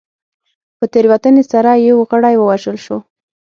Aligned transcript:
په 0.77 0.85
تېروتنې 0.93 1.43
سره 1.51 1.71
یو 1.87 1.97
غړی 2.09 2.35
ووژل 2.37 2.77
شو. 2.85 2.97